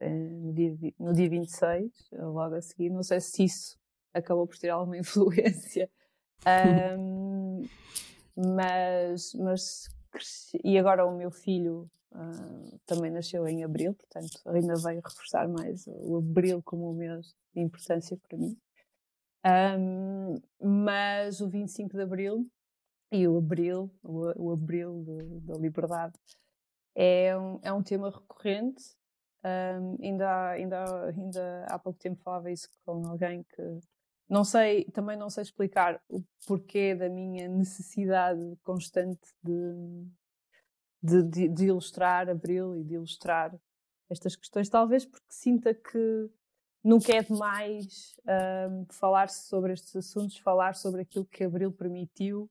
[0.00, 3.78] no dia, no dia 26, logo a seguir, não sei se isso
[4.12, 5.90] acabou por ter alguma influência,
[6.98, 7.64] um,
[8.36, 9.90] mas, mas
[10.64, 15.86] e agora o meu filho uh, também nasceu em Abril, portanto ainda veio reforçar mais
[15.86, 18.56] o Abril como um mês de importância para mim.
[19.44, 22.46] Um, mas o 25 de Abril
[23.10, 25.04] e o Abril, o, o Abril
[25.42, 26.14] da Liberdade,
[26.94, 28.82] é um, é um tema recorrente.
[29.42, 33.80] Um, ainda, ainda, ainda há pouco tempo falava isso com alguém que
[34.28, 40.06] não sei, também não sei explicar o porquê da minha necessidade constante de,
[41.02, 43.52] de, de, de ilustrar Abril e de ilustrar
[44.08, 46.30] estas questões, talvez porque sinta que
[46.82, 48.14] nunca é demais
[48.70, 52.48] um, falar sobre estes assuntos, falar sobre aquilo que Abril permitiu,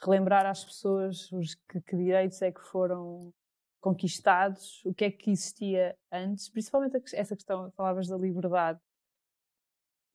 [0.00, 3.32] relembrar às pessoas os que, que, direitos é que foram
[3.80, 8.80] conquistados, o que é que existia antes, principalmente essa questão, falavas da liberdade,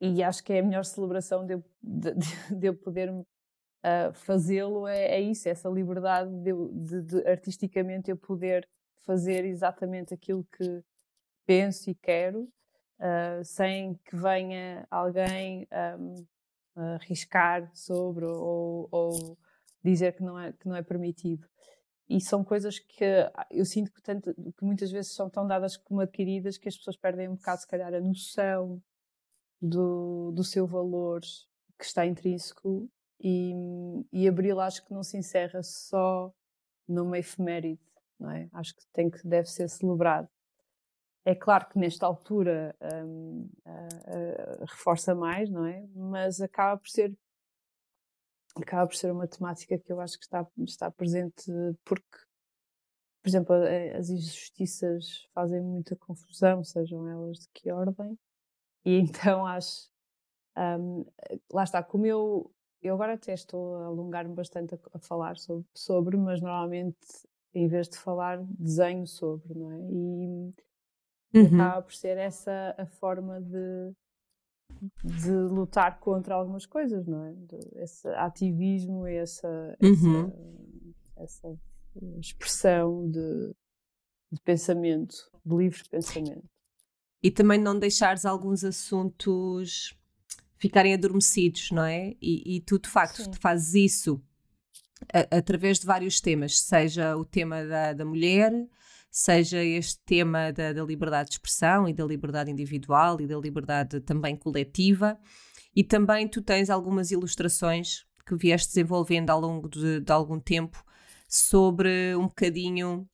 [0.02, 2.13] e acho que é a melhor celebração de eu, de,
[2.56, 8.67] de eu poder uh, fazê-lo, é, é, isso, essa liberdade de, de, artisticamente eu poder
[9.06, 10.84] fazer exatamente aquilo que
[11.45, 12.41] penso e quero
[12.99, 15.67] uh, sem que venha alguém
[15.99, 16.26] um,
[16.95, 19.38] arriscar sobre ou, ou,
[19.84, 21.47] dizer que não, é, que não é permitido.
[22.10, 23.04] E são coisas que
[23.50, 26.98] eu sinto que, tanto, que muitas vezes são tão dadas como adquiridas que as pessoas
[26.98, 28.82] perdem um bocado, se calhar, a noção
[29.62, 31.22] do, do seu valor
[31.80, 32.89] que está intrínseco
[33.20, 33.54] e,
[34.12, 36.34] e Abril acho que não se encerra só
[36.88, 37.82] numa efeméride,
[38.20, 38.50] não é?
[38.52, 40.28] Acho que tem que deve ser celebrado.
[41.26, 45.88] É claro que nesta altura uh, uh, reforça mais, não é?
[45.96, 47.18] Mas acaba por ser
[48.56, 51.52] acaba por ser uma temática que eu acho que está, está presente
[51.84, 52.18] porque,
[53.22, 53.56] por exemplo,
[53.98, 58.18] as injustiças fazem muita confusão, sejam elas de que ordem,
[58.86, 59.89] e então acho,
[60.58, 61.06] um,
[61.52, 65.66] lá está, como eu, eu agora até estou a alongar-me bastante a, a falar sobre,
[65.74, 66.98] sobre, mas normalmente
[67.56, 69.80] em vez de falar, desenho sobre, não é?
[69.92, 70.54] E
[71.34, 71.46] Uhum.
[71.48, 73.92] Acaba por ser essa a forma de,
[75.04, 77.36] de lutar contra algumas coisas, não é?
[77.76, 80.32] Esse ativismo, essa, uhum.
[81.17, 81.60] essa, essa
[82.19, 83.56] expressão de,
[84.32, 85.15] de pensamento,
[85.46, 86.43] de livre pensamento.
[87.22, 89.98] E também não deixares alguns assuntos
[90.58, 92.15] ficarem adormecidos, não é?
[92.22, 94.22] E, e tu, de facto, fazes isso
[95.12, 98.52] a, através de vários temas, seja o tema da, da mulher,
[99.13, 103.99] seja este tema da, da, liberdade de expressão e da liberdade individual e da liberdade
[103.99, 105.19] também coletiva.
[105.76, 110.84] E também tu tens algumas ilustrações que vieste desenvolvendo ao longo de, de algum tempo
[111.28, 113.08] sobre um bocadinho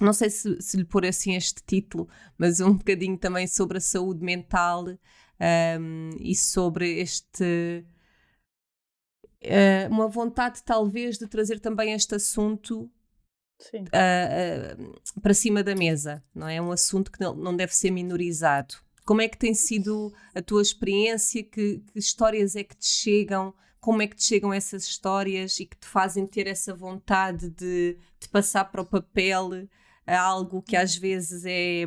[0.00, 3.80] não sei se, se, lhe pôr assim este título, mas um bocadinho também sobre a
[3.80, 4.86] saúde mental
[5.78, 7.86] um, e sobre este.
[9.40, 12.90] Uh, uma vontade, talvez, de trazer também este assunto
[13.72, 16.56] uh, para cima da mesa, não é?
[16.56, 18.74] É um assunto que não, não deve ser minorizado.
[19.04, 21.42] Como é que tem sido a tua experiência?
[21.42, 23.54] Que, que histórias é que te chegam?
[23.84, 27.98] como é que te chegam essas histórias e que te fazem ter essa vontade de,
[28.18, 29.50] de passar para o papel
[30.06, 31.84] algo que às vezes é.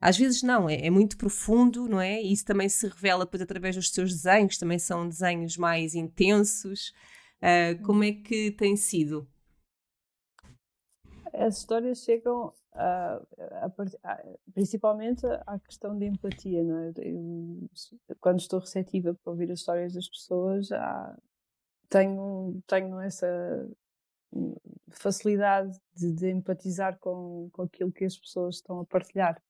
[0.00, 2.22] Às vezes não, é, é, muito profundo, não é?
[2.22, 6.92] E isso também se revela depois através dos seus desenhos, também são desenhos mais intensos.
[7.42, 9.28] Uh, como é que tem sido?
[11.38, 13.66] As histórias chegam a, a,
[14.02, 14.22] a,
[14.52, 16.92] principalmente à questão da empatia, não é?
[16.96, 17.70] Eu,
[18.20, 20.68] quando estou receptiva para ouvir as histórias das pessoas,
[21.88, 23.70] tenho, tenho essa
[24.90, 29.40] facilidade de, de, empatizar com, com aquilo que as pessoas estão a partilhar.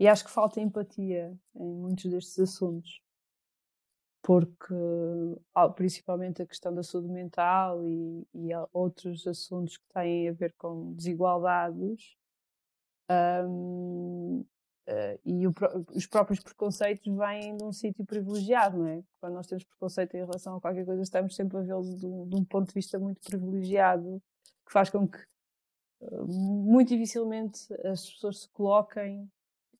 [0.00, 3.00] E acho que falta empatia em muitos destes assuntos,
[4.26, 4.74] porque
[5.76, 10.92] principalmente a questão da saúde mental e, e outros assuntos que têm a ver com
[10.94, 12.16] desigualdades
[13.48, 14.44] um,
[14.88, 15.54] Uh, e o,
[15.96, 19.02] os próprios preconceitos vêm de um sítio privilegiado, não é?
[19.20, 22.36] Quando nós temos preconceito em relação a qualquer coisa, estamos sempre a vê-los de, de,
[22.36, 24.22] um ponto de vista muito privilegiado,
[24.64, 25.18] que faz com que
[26.02, 29.28] uh, muito dificilmente as pessoas se coloquem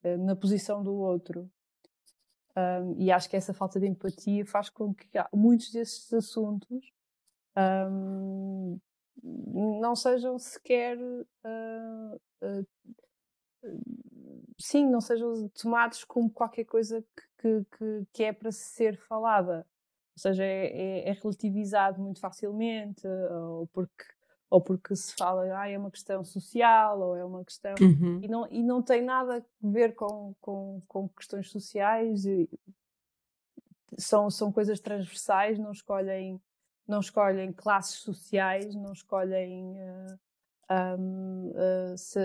[0.02, 1.48] uh, na posição do outro.
[2.56, 6.90] Um, e acho que essa falta de empatia faz com que muitos desses assuntos
[7.54, 8.78] um,
[9.22, 10.98] não sejam sequer
[14.58, 17.04] sim, não sejam tomados como qualquer coisa
[17.38, 19.66] que, que, que é para ser falada.
[20.16, 24.04] Ou seja, é, é, é, relativizado muito facilmente, ou porque,
[24.48, 27.74] ou porque se fala, ah, é uma questão social, ou é uma questão.
[27.80, 28.20] Uhum.
[28.22, 32.24] E, não, e não tem nada a ver com, com, com questões sociais,
[33.98, 36.40] são, são coisas transversais, não escolhem,
[36.86, 39.72] não escolhem classes sociais, não escolhem.
[39.72, 40.18] Uh,
[40.68, 42.18] um, uh, se,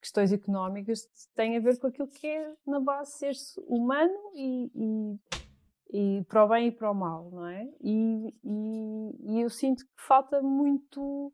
[0.00, 3.34] questões económicas têm a ver com aquilo que é, na base, ser
[3.66, 7.66] humano e, e, e, para o bem e para o mal, não é?
[7.80, 11.32] E, e, e, eu sinto que falta muito,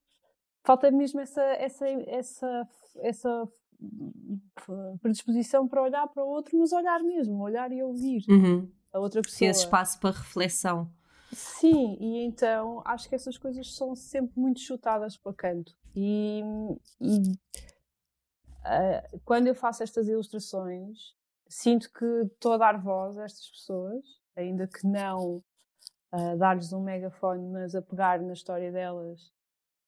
[0.65, 3.49] falta mesmo essa, essa, essa, essa
[5.01, 8.69] predisposição para olhar para o outro, mas olhar mesmo, olhar e ouvir uhum.
[8.93, 9.39] a outra pessoa.
[9.39, 10.91] Ter espaço para reflexão.
[11.33, 15.77] Sim, e então acho que essas coisas são sempre muito chutadas para canto.
[15.95, 16.41] E,
[17.01, 17.19] e
[18.61, 21.15] uh, quando eu faço estas ilustrações,
[21.49, 24.05] sinto que estou a dar voz a estas pessoas,
[24.37, 25.43] ainda que não
[26.13, 29.35] uh, dar-lhes um megafone, mas a pegar na história delas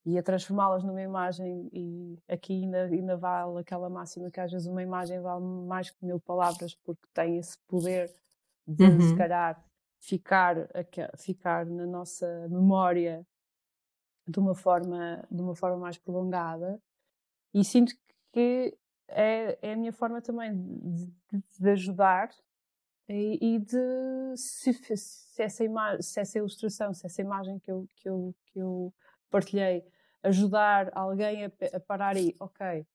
[0.07, 1.69] e a transformá-las numa imagem.
[1.73, 6.05] E aqui ainda, ainda vale aquela máxima que às vezes uma imagem vale mais que
[6.05, 8.11] mil palavras, porque tem esse poder
[8.66, 9.01] de, uhum.
[9.01, 9.62] se calhar,
[9.99, 10.57] ficar,
[11.19, 13.27] ficar na nossa memória
[14.29, 16.81] de uma forma, de uma forma mais prolongada
[17.53, 17.95] e sinto
[18.33, 18.77] que
[19.09, 21.12] é, é a minha forma também de,
[21.59, 22.31] de ajudar
[23.09, 27.88] e, e, de se, se, essa imagem, se essa ilustração, se essa imagem que eu,
[27.97, 28.92] que eu, que eu
[29.31, 29.85] partilhei
[30.22, 32.87] ajudar alguém a, a parar e, ok,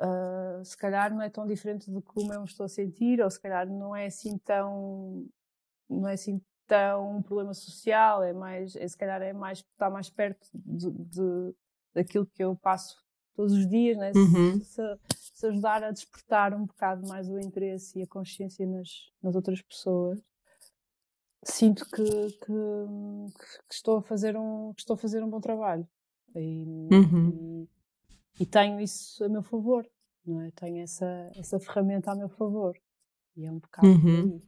[0.00, 3.30] uh, se calhar não é tão diferente do como eu me estou a sentir, ou
[3.30, 5.26] se calhar não é assim tão
[5.88, 9.88] não é assim tão um problema social, é mais, é, se calhar é mais, está
[9.88, 11.54] mais perto de, de,
[11.94, 13.02] daquilo que eu passo
[13.34, 14.12] todos os dias, né?
[14.14, 14.60] Uhum.
[14.60, 14.82] Se,
[15.32, 19.62] se, ajudar a despertar um bocado mais o interesse e a consciência nas, nas outras
[19.62, 20.20] pessoas,
[21.42, 22.52] sinto que, que,
[23.68, 25.88] que, estou a fazer um, estou a fazer um bom trabalho.
[26.34, 27.66] E, uhum.
[28.38, 29.88] e, e, tenho isso a meu favor,
[30.24, 30.50] não é?
[30.52, 32.78] Tenho essa, essa ferramenta a meu favor.
[33.36, 34.40] E é um bocado uhum.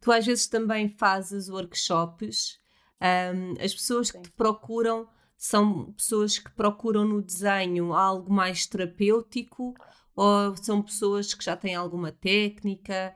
[0.00, 2.58] Tu às vezes também fazes workshops.
[3.00, 4.20] Um, as pessoas Sim.
[4.20, 9.74] que te procuram são pessoas que procuram no desenho algo mais terapêutico
[10.14, 13.14] ou são pessoas que já têm alguma técnica?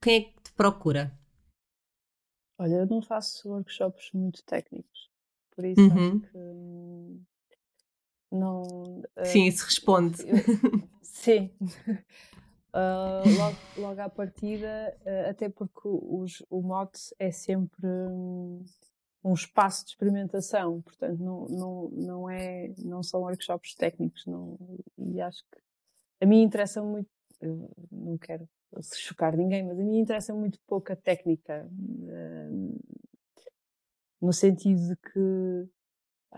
[0.00, 1.18] Quem é que te procura?
[2.58, 5.10] Olha, eu não faço workshops muito técnicos,
[5.54, 6.08] por isso uhum.
[6.08, 7.34] acho que
[8.34, 8.62] não.
[9.16, 10.22] Uh, sim, isso responde.
[10.22, 10.36] Eu,
[11.02, 11.50] sim.
[12.72, 18.64] Uh, logo, logo à partida, uh, até porque os, o mote é sempre um,
[19.22, 24.58] um, espaço de experimentação, portanto não, não, não, é, não são workshops técnicos, não,
[24.98, 25.60] e acho que
[26.20, 27.08] a mim interessa muito,
[27.92, 28.48] não quero
[28.94, 32.80] chocar ninguém, mas a mim interessa muito pouco a técnica, uh,
[34.24, 35.68] no sentido de que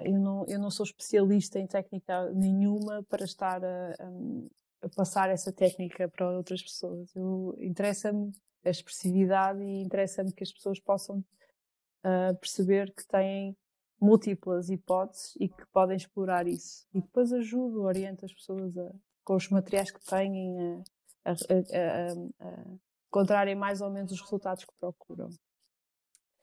[0.04, 5.30] eu não, eu não sou especialista em técnica nenhuma para estar a, a, a passar
[5.30, 7.14] essa técnica para outras pessoas.
[7.58, 8.32] Interessa-me
[8.64, 13.56] a expressividade e interessa-me que as pessoas possam uh, perceber que têm
[13.98, 16.86] múltiplas hipóteses e que podem explorar isso.
[16.92, 18.92] E depois ajudo, oriento as pessoas a,
[19.24, 20.82] com os materiais que têm
[21.24, 22.76] a, a
[23.08, 25.30] encontrarem mais ou menos os resultados que procuram.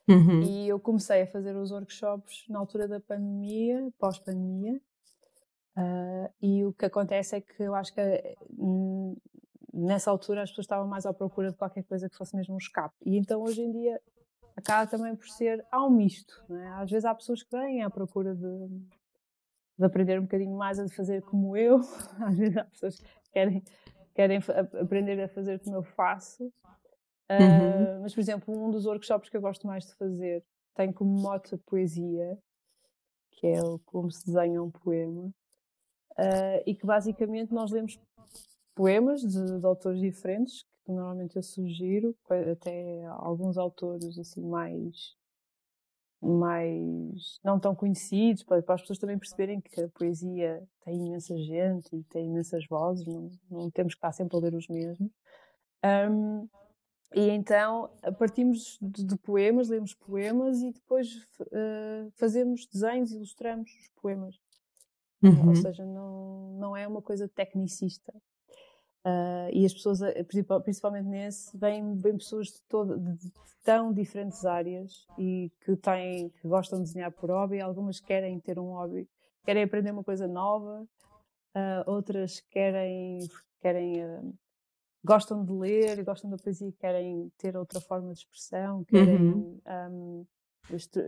[0.08, 0.42] Uhum.
[0.42, 4.82] E eu comecei a fazer os workshops na altura da pandemia, pós-pandemia,
[5.78, 9.22] uh, e o que acontece é que eu acho que uh,
[9.74, 12.58] nessa altura as pessoas estavam mais à procura de qualquer coisa que fosse mesmo um
[12.58, 12.96] escape.
[13.06, 14.00] E então hoje em dia
[14.56, 16.68] acaba também por ser, há um misto, é?
[16.74, 18.68] às vezes há pessoas que vêm à procura de,
[19.80, 21.80] de aprender um bocadinho mais a fazer como eu,
[22.20, 23.64] às vezes há pessoas que querem,
[24.14, 24.40] querem
[24.82, 26.52] aprender a fazer como eu faço,
[27.32, 27.98] Uhum.
[27.98, 30.44] Uh, mas, por exemplo, um dos workshops que eu gosto mais de fazer
[30.76, 32.38] tem como mote poesia,
[33.32, 35.28] que é como se desenha um poema,
[36.18, 38.00] uh, e que basicamente nós lemos
[38.76, 42.16] poemas de, de, autores diferentes, que normalmente eu sugiro,
[42.52, 45.16] até alguns autores assim mais
[46.26, 51.38] mais não tão conhecidos, para, para, as pessoas também perceberem que a poesia tem imensa
[51.38, 55.12] gente e tem imensas vozes, não, não temos que estar sempre a ler os mesmos.
[55.84, 56.48] Um,
[57.14, 63.90] e então partimos de, de, poemas, lemos poemas e depois uh, fazemos desenhos, ilustramos os
[64.02, 64.40] poemas.
[65.22, 65.50] Uhum.
[65.50, 68.14] Ou seja, não, não é uma coisa tecnicista.
[69.06, 74.46] Uh, e as pessoas, eh, principalmente nesse, vêm, vêm pessoas de, todo, de, tão diferentes
[74.46, 79.10] áreas e que têm, que gostam de desenhar por hobby, algumas querem ter um hobby,
[79.44, 80.88] querem aprender uma coisa nova,
[81.54, 83.20] uh, outras querem,
[83.62, 84.34] querem uh,
[85.04, 89.62] gostam de ler, gostam da poesia, querem ter outra forma de expressão, querem, uhum.
[89.92, 90.26] um,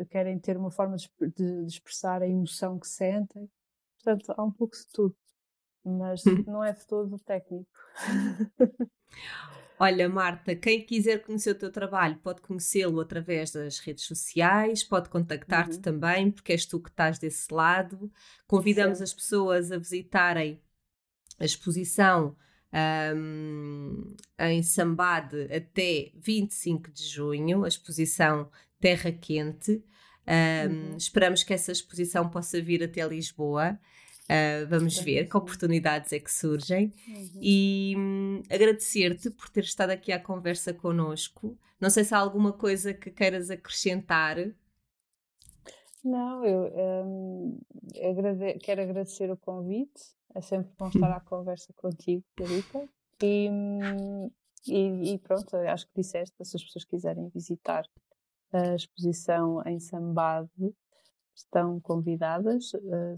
[0.09, 3.49] querem ter uma forma de, de, expressar a emoção que sentem.
[4.03, 5.15] Portanto, há um pouco de tudo,
[5.83, 6.43] mas uhum.
[6.45, 7.69] não é de todo técnico.
[9.77, 15.09] Olha, Marta, quem quiser conhecer o teu trabalho pode conhecê-lo através das redes sociais, pode
[15.09, 15.81] contactar-te uhum.
[15.81, 18.09] também, porque és tu que estás desse lado.
[18.47, 19.03] Convidamos Sim.
[19.03, 20.61] as pessoas a visitarem
[21.37, 22.37] a exposição
[22.75, 28.49] um, em Sambade até 25 de junho, a exposição
[28.79, 29.83] Terra Quente.
[30.27, 30.97] Um, uhum.
[30.97, 33.79] Esperamos que essa exposição possa vir até Lisboa.
[34.23, 36.91] Uh, vamos ver que oportunidades é que surgem.
[37.07, 37.29] Uhum.
[37.41, 41.57] E um, agradecer-te por ter estado aqui à conversa connosco.
[41.79, 44.37] Não sei se há alguma coisa que queiras acrescentar.
[46.03, 46.71] Não, eu
[47.05, 47.59] um,
[48.03, 52.87] agrade quero agradecer o convite é sempre bom estar à conversa contigo, Rita.
[53.23, 53.49] E,
[54.67, 57.85] e, e, pronto, acho que disseste, se as pessoas quiserem visitar
[58.51, 60.75] a exposição em Sambade,
[61.33, 62.73] estão convidadas.
[62.73, 63.15] Eh,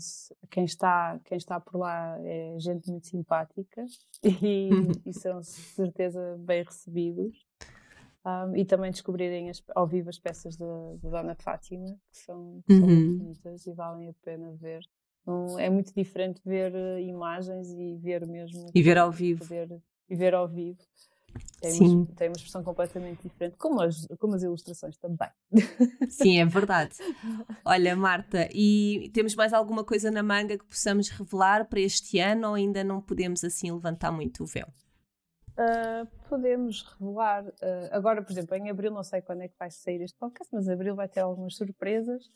[0.50, 3.86] quem está, quem está por lá é gente muito simpática
[4.24, 4.70] e,
[5.06, 7.46] e são certeza bem recebidos.
[8.26, 10.66] Um, e também descobrirem as, ao vivo as peças da
[11.02, 12.96] Dona Fátima, que são, que são uhum.
[12.96, 14.82] muito bonitas e valem a pena ver.
[15.28, 18.72] Então, é muito diferente ver eh, imagens e ver mesmo.
[18.74, 19.44] E ver ao vivo.
[19.44, 20.80] Ver, e ver ao vivo.
[21.60, 21.98] Tem, Sim.
[21.98, 25.30] Uma, tem uma expressão completamente diferente, como as, como as ilustrações também.
[26.10, 26.96] Sim, é verdade.
[27.66, 32.48] Olha, Marta, e temos mais alguma coisa na manga que possamos revelar para este ano
[32.48, 34.68] ou ainda não podemos assim levantar muito o véu?
[35.58, 37.46] Uh, podemos revelar.
[37.46, 40.54] Uh, agora, por exemplo, em abril, não sei quando é que vai sair este podcast,
[40.56, 42.32] mas abril vai ter algumas surpresas.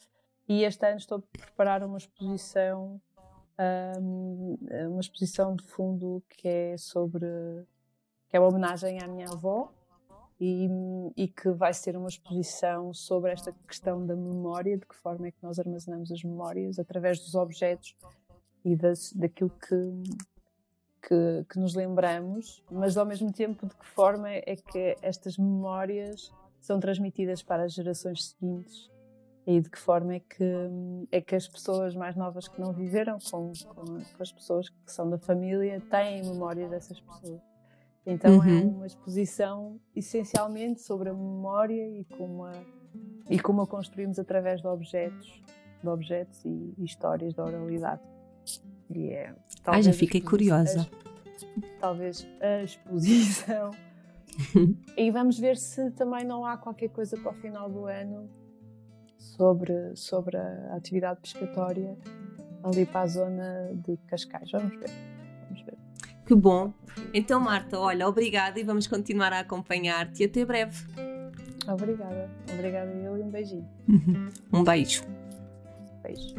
[0.52, 2.99] E este ano estou a preparar uma exposição,
[4.02, 4.58] um,
[4.89, 7.26] uma exposição de fundo que é sobre,
[8.28, 9.72] que é uma homenagem à minha avó
[10.38, 10.68] e,
[11.16, 15.32] e, que vai ser uma exposição sobre esta questão da memória, de que forma é
[15.32, 17.95] que nós armazenamos as memórias através dos objetos
[18.66, 20.04] e das, daquilo que,
[21.08, 26.30] que, que, nos lembramos, mas ao mesmo tempo de que forma é que estas memórias
[26.60, 28.91] são transmitidas para as gerações seguintes
[29.45, 30.43] e de que forma é que,
[31.11, 34.91] é que as pessoas mais novas que não viveram com, com, com as pessoas que
[34.91, 37.41] são da família têm memória dessas pessoas.
[38.05, 38.59] Então é uhum.
[38.59, 42.53] é uma exposição essencialmente sobre a memória e como a,
[43.29, 45.41] e como a construímos através de objetos,
[45.81, 48.01] de objetos e, e histórias da oralidade.
[48.89, 49.33] E é,
[49.65, 50.81] ah, já fiquei curiosa.
[50.81, 53.71] A, talvez a exposição.
[54.97, 58.29] e vamos ver se também não há qualquer coisa para o final do ano
[59.22, 61.95] sobre, sobre a atividade pescatória
[62.63, 64.51] ali para a zona de Cascais.
[64.51, 64.89] Vamos ver.
[65.47, 65.78] Vamos ver.
[66.26, 66.74] Que bom.
[67.13, 70.24] Então, Marta, olha, obrigada e vamos continuar a acompanhar-te.
[70.24, 70.86] Até breve.
[71.67, 72.30] Obrigada.
[72.53, 73.67] Obrigada eu e um beijinho.
[74.51, 75.03] um beijo.
[76.03, 76.36] Beijo.